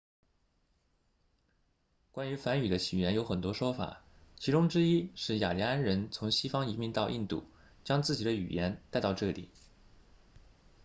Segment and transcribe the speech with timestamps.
[2.11, 4.01] 关于梵语的起源有很多说法
[4.35, 7.43] 其中之一是雅利安人从西方移民到印度
[7.83, 9.47] 将自己的语言带到这里